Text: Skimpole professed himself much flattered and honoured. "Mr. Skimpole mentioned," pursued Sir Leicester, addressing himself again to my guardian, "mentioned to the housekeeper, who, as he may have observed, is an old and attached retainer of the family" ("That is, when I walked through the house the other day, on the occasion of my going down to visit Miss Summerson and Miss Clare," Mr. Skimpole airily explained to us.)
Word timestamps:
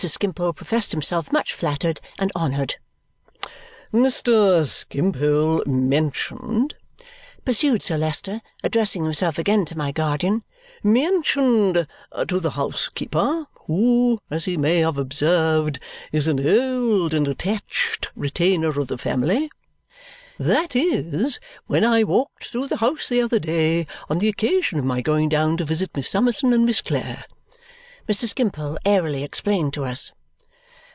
Skimpole 0.07 0.51
professed 0.53 0.93
himself 0.93 1.31
much 1.31 1.53
flattered 1.53 2.01
and 2.17 2.31
honoured. 2.35 2.77
"Mr. 3.93 4.65
Skimpole 4.67 5.61
mentioned," 5.67 6.73
pursued 7.45 7.83
Sir 7.83 7.99
Leicester, 7.99 8.41
addressing 8.63 9.03
himself 9.03 9.37
again 9.37 9.63
to 9.65 9.77
my 9.77 9.91
guardian, 9.91 10.43
"mentioned 10.81 11.85
to 12.27 12.39
the 12.39 12.49
housekeeper, 12.49 13.45
who, 13.67 14.17
as 14.31 14.45
he 14.45 14.57
may 14.57 14.79
have 14.79 14.97
observed, 14.97 15.77
is 16.11 16.27
an 16.27 16.39
old 16.49 17.13
and 17.13 17.27
attached 17.27 18.09
retainer 18.15 18.79
of 18.81 18.87
the 18.87 18.97
family" 18.97 19.51
("That 20.39 20.75
is, 20.75 21.39
when 21.67 21.85
I 21.85 22.05
walked 22.05 22.45
through 22.45 22.69
the 22.69 22.77
house 22.77 23.07
the 23.07 23.21
other 23.21 23.37
day, 23.37 23.85
on 24.09 24.17
the 24.17 24.29
occasion 24.29 24.79
of 24.79 24.85
my 24.85 25.01
going 25.01 25.29
down 25.29 25.57
to 25.57 25.63
visit 25.65 25.91
Miss 25.95 26.09
Summerson 26.09 26.53
and 26.53 26.65
Miss 26.65 26.81
Clare," 26.81 27.25
Mr. 28.09 28.25
Skimpole 28.25 28.79
airily 28.83 29.23
explained 29.23 29.71
to 29.71 29.85
us.) 29.85 30.11